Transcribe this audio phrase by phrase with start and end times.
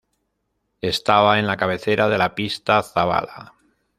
[0.81, 3.53] Estaba en la cabecera de la pista Zabala.